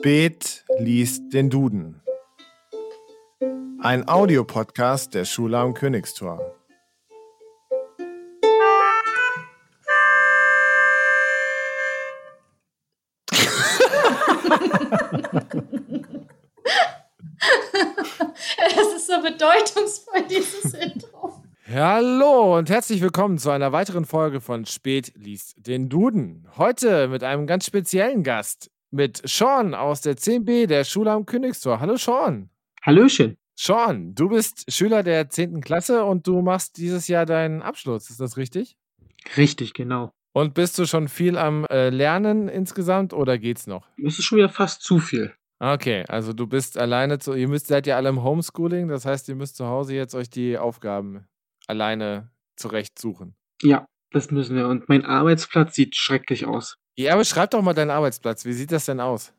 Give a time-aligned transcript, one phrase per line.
[0.00, 2.00] Spät liest den Duden.
[3.80, 6.40] Ein Audiopodcast der Schule am Königstor.
[18.56, 21.42] Es ist so bedeutungsvoll, dieses Intro.
[21.70, 26.48] Hallo und herzlich willkommen zu einer weiteren Folge von Spät liest den Duden.
[26.56, 31.80] Heute mit einem ganz speziellen Gast, mit Sean aus der 10b der Schule am Königstor.
[31.80, 32.50] Hallo Sean.
[32.82, 33.36] Hallöchen.
[33.54, 35.60] Sean, du bist Schüler der 10.
[35.60, 38.76] Klasse und du machst dieses Jahr deinen Abschluss, ist das richtig?
[39.36, 40.12] Richtig, genau.
[40.32, 43.86] Und bist du schon viel am äh, Lernen insgesamt oder geht's noch?
[43.98, 45.34] Das ist schon wieder fast zu viel.
[45.58, 49.28] Okay, also du bist alleine zu, ihr müsst, seid ja alle im Homeschooling, das heißt,
[49.28, 51.26] ihr müsst zu Hause jetzt euch die Aufgaben
[51.66, 53.34] alleine zurechtsuchen.
[53.60, 54.68] Ja, das müssen wir.
[54.68, 56.78] Und mein Arbeitsplatz sieht schrecklich aus.
[56.96, 58.44] Ja, aber schreib doch mal deinen Arbeitsplatz.
[58.44, 59.32] Wie sieht das denn aus?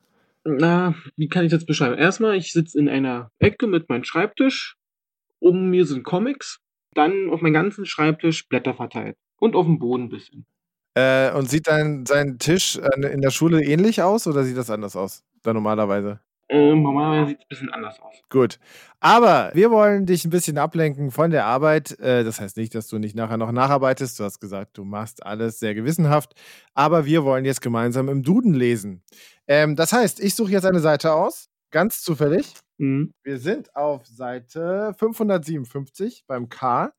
[0.44, 1.97] Na, wie kann ich das beschreiben?
[1.97, 4.75] Erstmal, ich sitze in einer Ecke mit meinem Schreibtisch.
[5.39, 6.59] Um mir sind Comics.
[6.93, 9.16] Dann auf meinem ganzen Schreibtisch Blätter verteilt.
[9.39, 10.45] Und auf dem Boden ein bisschen.
[10.93, 14.69] Äh, und sieht dein, sein Tisch äh, in der Schule ähnlich aus oder sieht das
[14.69, 15.23] anders aus?
[15.41, 16.19] Da normalerweise?
[16.52, 18.13] Ähm, normalerweise sieht es ein bisschen anders aus.
[18.30, 18.59] Gut.
[18.99, 21.97] Aber wir wollen dich ein bisschen ablenken von der Arbeit.
[21.99, 24.19] Äh, das heißt nicht, dass du nicht nachher noch nacharbeitest.
[24.19, 26.33] Du hast gesagt, du machst alles sehr gewissenhaft.
[26.73, 29.02] Aber wir wollen jetzt gemeinsam im Duden lesen.
[29.47, 32.53] Ähm, das heißt, ich suche jetzt eine Seite aus, ganz zufällig.
[32.77, 33.13] Mhm.
[33.23, 36.91] Wir sind auf Seite 557 beim K.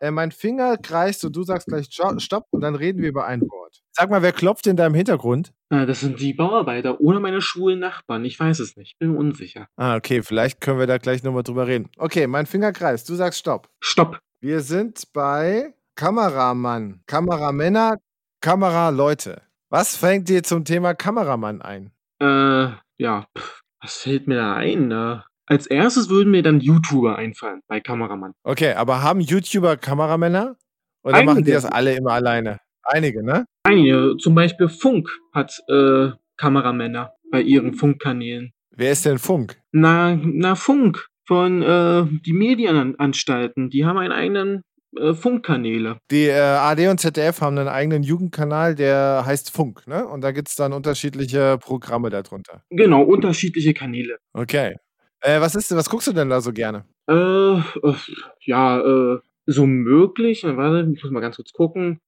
[0.00, 3.26] Äh, mein Finger kreist und du sagst gleich Sto- Stopp und dann reden wir über
[3.26, 3.82] ein Wort.
[3.92, 5.52] Sag mal, wer klopft in deinem Hintergrund?
[5.70, 8.24] Äh, das sind die Bauarbeiter oder meine schwulen Nachbarn.
[8.24, 8.98] Ich weiß es nicht.
[8.98, 9.68] Bin unsicher.
[9.76, 11.88] Ah, okay, vielleicht können wir da gleich nochmal drüber reden.
[11.98, 13.68] Okay, mein Finger kreist, du sagst Stopp.
[13.80, 14.18] Stopp.
[14.40, 17.96] Wir sind bei Kameramann, Kameramänner,
[18.40, 19.42] Kameraleute.
[19.68, 21.92] Was fängt dir zum Thema Kameramann ein?
[22.20, 22.68] Äh,
[22.98, 24.90] ja, pff, was fällt mir da ein?
[24.90, 28.32] Äh, als erstes würden mir dann YouTuber einfallen bei Kameramann.
[28.44, 30.56] Okay, aber haben YouTuber Kameramänner?
[31.02, 31.52] Oder machen die Einige.
[31.54, 32.60] das alle immer alleine?
[32.84, 33.46] Einige, ne?
[33.64, 38.52] Einige, zum Beispiel Funk hat äh, Kameramänner bei ihren Funkkanälen.
[38.70, 39.60] Wer ist denn Funk?
[39.72, 44.62] Na, na Funk von äh, die Medienanstalten, die haben einen eigenen
[44.96, 45.98] äh, Funkkanäle.
[46.12, 50.06] Die äh, AD und ZDF haben einen eigenen Jugendkanal, der heißt Funk, ne?
[50.06, 52.62] Und da gibt es dann unterschiedliche Programme darunter.
[52.70, 54.18] Genau, unterschiedliche Kanäle.
[54.32, 54.76] Okay.
[55.20, 56.84] Äh, was ist, was guckst du denn da so gerne?
[57.08, 57.94] Äh, äh,
[58.40, 60.44] ja, äh, so möglich.
[60.44, 62.00] Warte, ich muss mal ganz kurz gucken.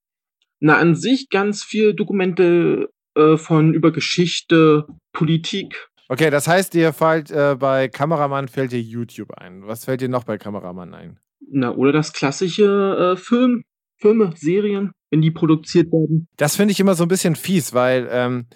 [0.60, 5.88] Na, an sich ganz viel Dokumente äh, von über Geschichte, Politik.
[6.08, 9.66] Okay, das heißt, dir fällt äh, bei Kameramann fällt dir YouTube ein.
[9.66, 11.18] Was fällt dir noch bei Kameramann ein?
[11.50, 13.64] Na, oder das klassische Film,
[13.98, 16.28] Filme, Serien, wenn die produziert werden.
[16.36, 18.46] Das finde ich immer so ein bisschen fies, weil, ähm,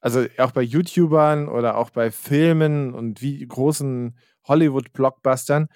[0.00, 5.68] also auch bei YouTubern oder auch bei Filmen und wie großen Hollywood-Blockbustern,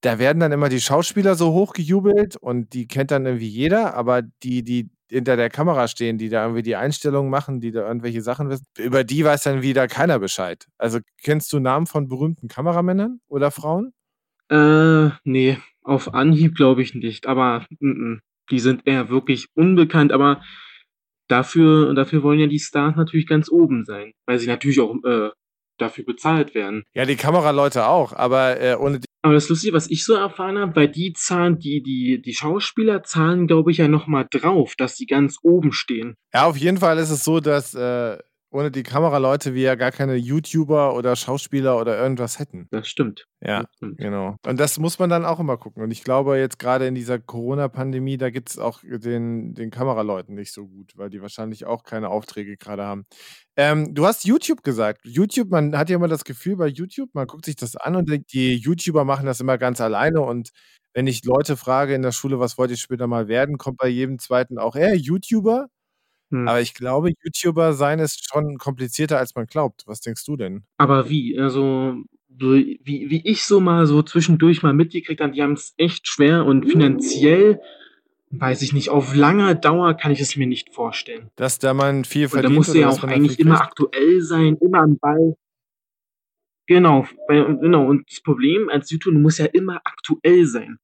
[0.00, 4.22] da werden dann immer die Schauspieler so hochgejubelt und die kennt dann irgendwie jeder, aber
[4.42, 8.20] die, die hinter der Kamera stehen, die da irgendwie die Einstellungen machen, die da irgendwelche
[8.20, 10.66] Sachen wissen, über die weiß dann wieder keiner Bescheid.
[10.78, 13.92] Also kennst du Namen von berühmten Kameramännern oder Frauen?
[14.50, 18.20] Äh, nee, auf Anhieb glaube ich nicht, aber mm, mm,
[18.50, 20.42] die sind eher wirklich unbekannt, aber
[21.28, 25.30] dafür, dafür wollen ja die Stars natürlich ganz oben sein, weil sie natürlich auch äh,
[25.78, 26.84] dafür bezahlt werden.
[26.94, 29.06] Ja, die Kameraleute auch, aber äh, ohne die.
[29.22, 33.02] Aber das Lustige, was ich so erfahren habe, bei die zahlen, die, die, die Schauspieler
[33.04, 36.14] zahlen, glaube ich, ja nochmal drauf, dass die ganz oben stehen.
[36.34, 38.18] Ja, auf jeden Fall ist es so, dass äh,
[38.54, 42.68] ohne die Kameraleute wir ja gar keine YouTuber oder Schauspieler oder irgendwas hätten.
[42.70, 43.26] Das stimmt.
[43.40, 43.98] Ja, Das stimmt.
[43.98, 44.36] genau.
[44.46, 45.82] Und das muss man dann auch immer gucken.
[45.82, 50.36] Und ich glaube, jetzt gerade in dieser Corona-Pandemie, da gibt es auch den, den Kameraleuten
[50.36, 53.06] nicht so gut, weil die wahrscheinlich auch keine Aufträge gerade haben.
[53.56, 55.00] Ähm, du hast YouTube gesagt.
[55.04, 58.08] YouTube, man hat ja immer das Gefühl bei YouTube, man guckt sich das an und
[58.08, 60.20] denkt, die YouTuber machen das immer ganz alleine.
[60.20, 60.50] Und
[60.94, 63.88] wenn ich Leute frage in der Schule, was wollt ihr später mal werden, kommt bei
[63.88, 65.66] jedem zweiten auch, äh, YouTuber?
[66.34, 66.48] Hm.
[66.48, 69.84] Aber ich glaube, YouTuber sein ist schon komplizierter, als man glaubt.
[69.86, 70.64] Was denkst du denn?
[70.78, 71.38] Aber wie?
[71.38, 71.94] Also,
[72.40, 76.08] so, wie, wie ich so mal so zwischendurch mal mitgekriegt habe, die haben es echt
[76.08, 77.60] schwer und finanziell,
[78.30, 81.30] weiß ich nicht, auf lange Dauer kann ich es mir nicht vorstellen.
[81.36, 84.20] Dass da man viel Und da verdient musst du oder ja auch eigentlich immer aktuell
[84.20, 85.36] sein, immer am Ball.
[86.66, 87.86] Genau, genau.
[87.86, 90.78] Und das Problem als YouTube, du musst ja immer aktuell sein.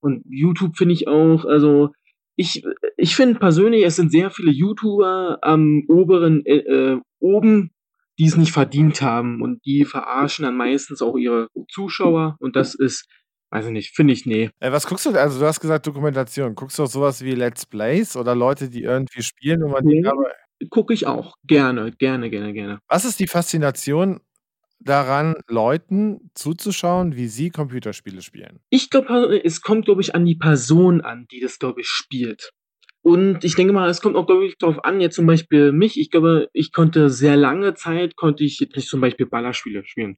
[0.00, 1.92] Und YouTube finde ich auch, also
[2.34, 2.64] ich,
[3.02, 7.72] ich finde persönlich, es sind sehr viele YouTuber am oberen, äh, äh, oben,
[8.16, 9.42] die es nicht verdient haben.
[9.42, 12.36] Und die verarschen dann meistens auch ihre Zuschauer.
[12.38, 13.08] Und das ist,
[13.50, 14.50] weiß ich nicht, finde ich, nee.
[14.60, 15.10] Äh, was guckst du?
[15.10, 16.54] Also du hast gesagt Dokumentation.
[16.54, 20.30] Guckst du auch sowas wie Let's Plays oder Leute, die irgendwie spielen und man aber
[20.70, 21.34] Gucke ich auch.
[21.44, 22.78] Gerne, gerne, gerne, gerne.
[22.86, 24.20] was ist die Faszination
[24.78, 28.60] daran, Leuten zuzuschauen, wie sie Computerspiele spielen?
[28.70, 32.52] Ich glaube, es kommt, glaube ich, an die Person an, die das, glaube ich, spielt.
[33.02, 35.98] Und ich denke mal, es kommt auch, glaube ich, darauf an, jetzt zum Beispiel mich.
[35.98, 40.16] Ich glaube, ich konnte sehr lange Zeit, konnte ich jetzt nicht zum Beispiel Ballerspiele spielen.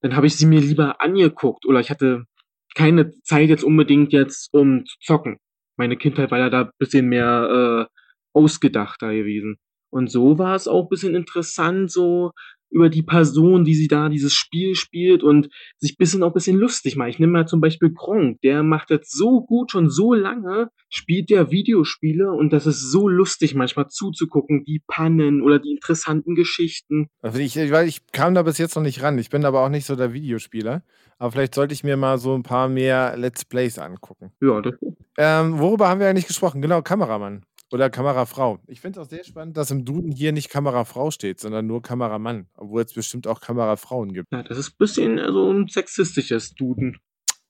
[0.00, 2.26] Dann habe ich sie mir lieber angeguckt oder ich hatte
[2.74, 5.38] keine Zeit jetzt unbedingt jetzt, um zu zocken.
[5.76, 7.98] Meine Kindheit war ja da bisschen mehr äh,
[8.32, 9.56] ausgedachter gewesen.
[9.90, 12.32] Und so war es auch bisschen interessant, so
[12.74, 15.48] über die Person, die sie da dieses Spiel spielt und
[15.78, 17.10] sich bisschen auch bisschen lustig macht.
[17.10, 21.30] Ich nehme mal zum Beispiel Gronk, der macht das so gut, schon so lange, spielt
[21.30, 27.08] der Videospiele und das ist so lustig manchmal zuzugucken, die Pannen oder die interessanten Geschichten.
[27.22, 29.18] Also ich, weil ich kam da bis jetzt noch nicht ran.
[29.18, 30.82] Ich bin aber auch nicht so der Videospieler.
[31.16, 34.32] Aber vielleicht sollte ich mir mal so ein paar mehr Let's Plays angucken.
[34.40, 34.74] Ja, das
[35.16, 36.60] Ähm, worüber haben wir eigentlich gesprochen?
[36.60, 38.58] Genau, Kameramann oder Kamerafrau.
[38.66, 41.82] Ich finde es auch sehr spannend, dass im Duden hier nicht Kamerafrau steht, sondern nur
[41.82, 44.32] Kameramann, obwohl es bestimmt auch Kamerafrauen gibt.
[44.32, 46.98] Ja, das ist ein bisschen so ein sexistisches Duden.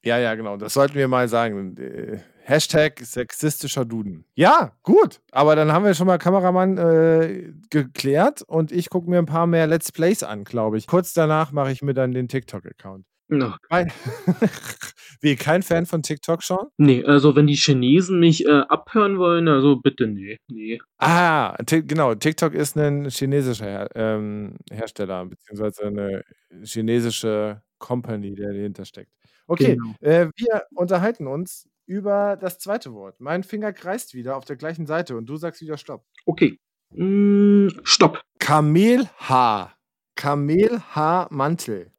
[0.05, 0.57] Ja, ja, genau.
[0.57, 1.77] Das sollten wir mal sagen.
[1.79, 4.27] Äh, Hashtag sexistischer Duden.
[4.35, 5.23] Ja, gut.
[5.33, 9.47] Aber dann haben wir schon mal Kameramann äh, geklärt und ich gucke mir ein paar
[9.47, 10.87] mehr Let's Plays an, glaube ich.
[10.87, 13.07] Kurz danach mache ich mir dann den TikTok-Account.
[13.29, 13.89] Weil-
[15.21, 16.67] Wie, kein Fan von TikTok schon?
[16.77, 20.37] Nee, also wenn die Chinesen mich äh, abhören wollen, also bitte nee.
[20.49, 20.81] Nee.
[20.99, 22.15] Ah, genau.
[22.15, 26.23] TikTok ist ein chinesischer Her ähm, Hersteller, beziehungsweise eine
[26.63, 29.11] chinesische Company, der dahinter steckt.
[29.47, 29.95] Okay, Genau.
[30.01, 33.21] äh, wir unterhalten uns über das zweite Wort.
[33.21, 36.05] Mein Finger kreist wieder auf der gleichen Seite und du sagst wieder Stopp.
[36.27, 36.59] Okay.
[36.91, 38.21] Mm, stopp.
[38.39, 39.75] Kamelhaar.
[40.17, 41.91] Kamelhaarmantel.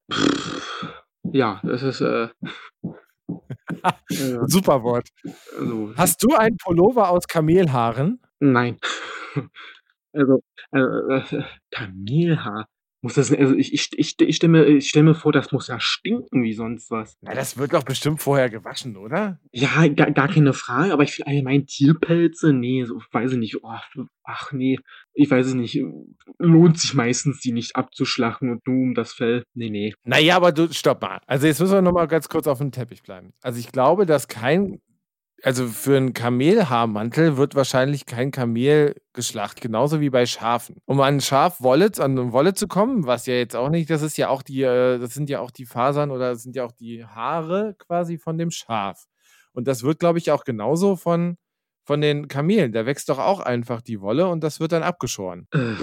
[1.35, 2.29] Ja, das ist äh,
[4.09, 5.09] äh, Super Wort.
[5.59, 8.21] also Hast du einen Pullover aus Kamelhaaren?
[8.39, 8.77] nein.
[10.13, 10.41] Also
[10.71, 12.69] äh, äh, Kamelhaar.
[13.05, 15.79] Muss das also ich ich ich, ich stelle mir stell mir vor, das muss ja
[15.79, 17.19] stinken wie sonst was.
[17.21, 19.39] Na, das wird doch bestimmt vorher gewaschen, oder?
[19.51, 23.63] Ja, gar, gar keine Frage, aber ich finde allgemein Tierpelze, nee, so weiß ich nicht.
[23.63, 23.75] Oh,
[24.23, 24.79] ach nee,
[25.13, 25.79] ich weiß es nicht.
[26.39, 29.43] Lohnt sich meistens, die nicht abzuschlachten und nur um das Fell.
[29.53, 29.93] Nee, nee.
[30.03, 31.19] Naja, aber du, stopp mal.
[31.27, 33.33] Also jetzt müssen wir nochmal ganz kurz auf den Teppich bleiben.
[33.43, 34.81] Also ich glaube, dass kein,
[35.43, 40.77] also für einen Kamelhaarmantel wird wahrscheinlich kein Kamel geschlachtet, genauso wie bei Schafen.
[40.85, 44.17] Um an Schafwolle, an eine Wolle zu kommen, was ja jetzt auch nicht, das ist
[44.17, 46.71] ja auch die, äh, das sind ja auch die Fasern oder das sind ja auch
[46.71, 49.05] die Haare quasi von dem Schaf.
[49.53, 51.37] Und das wird, glaube ich, auch genauso von,
[51.83, 52.71] von den Kamelen.
[52.71, 55.47] Da wächst doch auch einfach die Wolle und das wird dann abgeschoren.
[55.53, 55.75] Äh,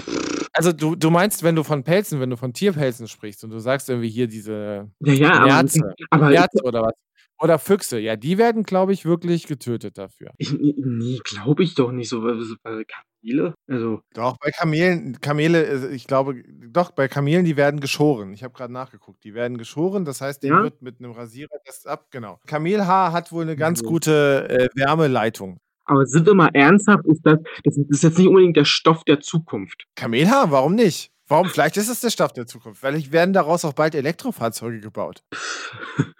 [0.55, 3.57] Also du, du meinst, wenn du von Pelzen, wenn du von Tierpelzen sprichst und du
[3.57, 6.93] sagst irgendwie hier diese ja, ja, aber, Nerze, aber Nerze oder was?
[7.43, 10.31] Oder Füchse, ja, die werden, glaube ich, wirklich getötet dafür.
[10.37, 12.23] ich, nee, glaube ich doch nicht so.
[12.23, 13.53] weil- so Bei Kamele?
[13.69, 18.33] Also, Doch, bei Kamelen, Kamele, äh, ich glaube, doch, bei Kamelen, die werden geschoren.
[18.33, 19.23] Ich habe gerade nachgeguckt.
[19.25, 20.63] Die werden geschoren, das heißt, denen Ja?
[20.63, 22.39] wird mit einem Rasierer das ab, genau.
[22.47, 23.89] Kamelhaar hat wohl eine ganz Also.
[23.91, 25.57] gute äh, Wärmeleitung.
[25.85, 29.19] aber sind wir mal ernsthaft, ist das, das ist jetzt nicht unbedingt der Stoff der
[29.19, 29.83] Zukunft.
[29.95, 31.11] Kamelhaar, warum nicht?
[31.27, 31.47] Warum?
[31.49, 32.79] Vielleicht ist es der Stoff der Zukunft.
[32.79, 35.23] Vielleicht werden daraus auch bald Elektrofahrzeuge gebaut.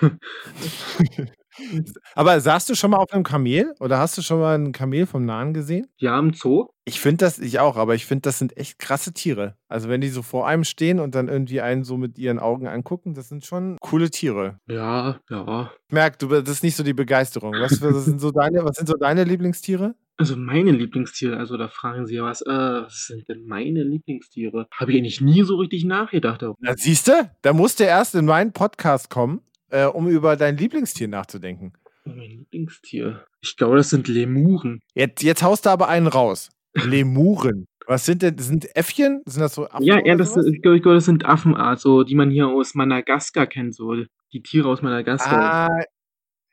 [2.14, 5.06] Aber saßt du schon mal auf einem Kamel oder hast du schon mal ein Kamel
[5.06, 5.86] vom Nahen gesehen?
[5.98, 6.68] Ja, im Zoo?
[6.84, 9.56] Ich finde das, ich auch, aber ich finde, das sind echt krasse Tiere.
[9.68, 12.66] Also wenn die so vor einem stehen und dann irgendwie einen so mit ihren Augen
[12.66, 14.58] angucken, das sind schon coole Tiere.
[14.66, 15.70] Ja, ja.
[15.86, 17.52] Ich merke, du, das ist nicht so die Begeisterung.
[17.52, 19.94] Was, was, sind, so deine, was sind so deine Lieblingstiere?
[20.16, 24.68] Also meine Lieblingstiere, also da fragen Sie ja was, äh, was sind denn meine Lieblingstiere?
[24.72, 26.42] Habe ich eigentlich nie so richtig nachgedacht.
[26.42, 26.58] darüber.
[26.60, 29.40] Na, siehst du, da musst du erst in meinen Podcast kommen,
[29.70, 31.72] äh, um über dein Lieblingstier nachzudenken.
[32.04, 33.24] Mein Lieblingstier.
[33.40, 34.80] Ich glaube, das sind Lemuren.
[34.94, 36.50] Jetzt, jetzt haust du aber einen raus.
[36.74, 37.66] Lemuren.
[37.86, 39.22] Was sind denn, sind Äffchen?
[39.26, 39.84] Sind das so Affen?
[39.84, 42.74] Ja, ja, das, ich glaube, ich glaube, das sind Affenart, so, die man hier aus
[42.74, 43.94] Madagaskar kennt, so
[44.32, 45.70] die Tiere aus Madagaskar.
[45.70, 45.84] Ah,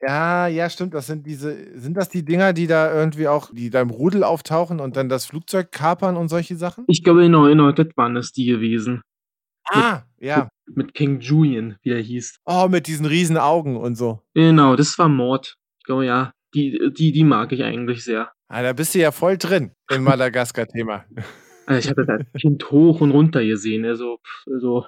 [0.02, 0.94] ja, ja, stimmt.
[0.94, 4.24] Das sind diese, sind das die Dinger, die da irgendwie auch, die da im Rudel
[4.24, 6.86] auftauchen und dann das Flugzeug kapern und solche Sachen?
[6.88, 9.02] Ich glaube, genau, genau, das waren es die gewesen.
[9.72, 10.50] Ah, ja.
[10.74, 12.40] Mit King Julian, wie er hieß.
[12.46, 14.22] Oh, mit diesen riesen Augen und so.
[14.34, 15.56] Genau, das war Mord.
[15.80, 18.32] Ich glaube, ja, die, die, die mag ich eigentlich sehr.
[18.48, 21.06] Ah, da bist du ja voll drin im Madagaskar-Thema.
[21.68, 24.88] Also ich habe das als Kind hoch und runter gesehen, also, also,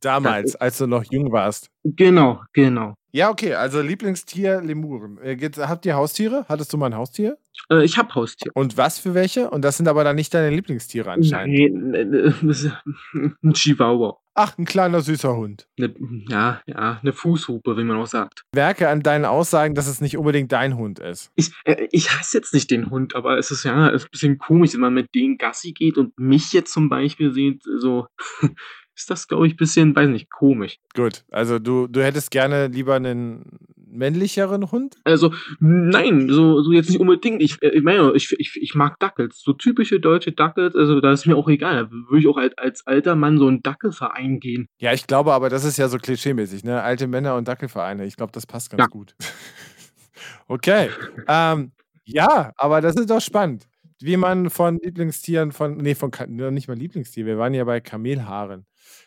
[0.00, 1.68] Damals, als du noch jung warst.
[1.84, 2.94] genau, genau.
[3.14, 5.18] Ja, okay, also Lieblingstier Lemuren.
[5.18, 6.46] Äh, habt ihr Haustiere?
[6.48, 7.36] Hattest du mal ein Haustier?
[7.70, 8.50] Äh, ich habe Haustier.
[8.54, 9.50] Und was für welche?
[9.50, 11.58] Und das sind aber dann nicht deine Lieblingstiere anscheinend.
[11.90, 12.72] Nein, äh, das ist
[13.42, 14.16] ein Chihuahua.
[14.34, 15.68] Ach, ein kleiner süßer Hund.
[15.78, 15.94] Ne,
[16.30, 18.44] ja, ja, eine Fußhupe, wie man auch sagt.
[18.54, 21.30] Werke an deinen Aussagen, dass es nicht unbedingt dein Hund ist.
[21.34, 24.10] Ich, äh, ich hasse jetzt nicht den Hund, aber es ist ja es ist ein
[24.10, 28.06] bisschen komisch, wenn man mit denen Gassi geht und mich jetzt zum Beispiel sieht, so,
[28.94, 30.78] ist das, glaube ich, ein bisschen, weiß nicht, komisch.
[30.94, 33.58] Gut, also du, du hättest gerne lieber einen
[33.92, 34.96] männlicheren Hund?
[35.04, 37.42] Also, nein, so, so jetzt nicht unbedingt.
[37.42, 39.40] Ich, äh, ich meine, ich, ich, ich mag Dackels.
[39.42, 41.84] So typische deutsche Dackels, also da ist mir auch egal.
[41.84, 44.68] Da würde ich auch als, als alter Mann so einen Dackelverein gehen.
[44.78, 46.82] Ja, ich glaube aber, das ist ja so klischeemäßig, ne?
[46.82, 48.06] Alte Männer und Dackelvereine.
[48.06, 48.86] Ich glaube, das passt ganz Ja.
[48.86, 49.14] gut.
[50.48, 50.88] okay.
[51.28, 51.72] Ähm,
[52.04, 53.68] ja, aber das ist doch spannend.
[54.00, 58.66] Wie man von Lieblingstieren, von, nee, von, nicht mal Lieblingstier, wir waren ja bei Kamelhaaren.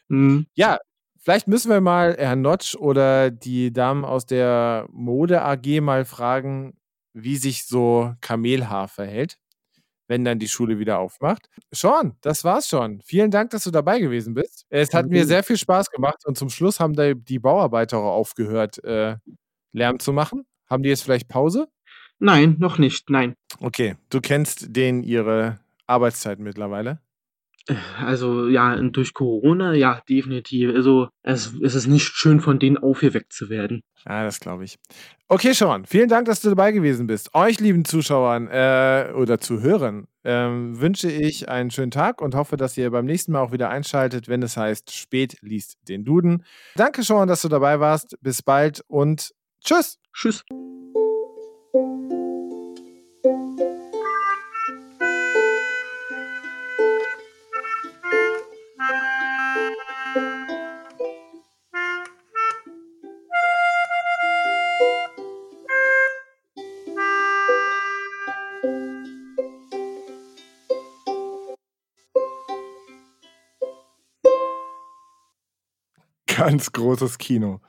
[0.10, 0.46] Hm.
[0.54, 0.80] Ja,
[1.18, 6.78] vielleicht müssen wir mal Herrn Notch oder die Damen aus der Mode AG mal fragen,
[7.14, 9.38] wie sich so Kamelhaar verhält,
[10.08, 11.50] wenn dann die Schule wieder aufmacht.
[11.72, 13.02] Sean, das war's schon.
[13.02, 14.66] Vielen Dank, dass du dabei gewesen bist.
[14.70, 15.28] Es hat mir Danke.
[15.28, 19.18] sehr viel Spaß gemacht und zum Schluss haben da die Bauarbeiter auch aufgehört, äh,
[19.72, 20.46] Lärm zu machen.
[20.70, 21.68] Haben die jetzt vielleicht Pause?
[22.20, 23.36] Nein, noch nicht, nein.
[23.60, 27.00] Okay, du kennst denen ihre Arbeitszeit mittlerweile.
[28.00, 30.74] Also ja, durch Corona, ja, definitiv.
[30.76, 33.82] Also es, es ist nicht schön, von denen aufgeweckt zu werden.
[34.08, 34.78] Ja, das glaube ich.
[35.28, 37.34] Okay, Sean, vielen Dank, dass du dabei gewesen bist.
[37.34, 42.78] Euch, lieben Zuschauern äh, oder Zuhörern, ähm, wünsche ich einen schönen Tag und hoffe, dass
[42.78, 46.44] ihr beim nächsten Mal auch wieder einschaltet, wenn es heißt, spät liest den Duden.
[46.76, 48.16] Danke, Sean, dass du dabei warst.
[48.22, 49.32] Bis bald und
[49.64, 49.98] tschüss.
[50.14, 50.44] Tschüss.
[76.46, 77.60] Ganz großes Kino.